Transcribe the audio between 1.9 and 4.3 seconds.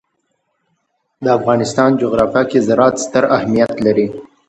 جغرافیه کې زراعت ستر اهمیت لري.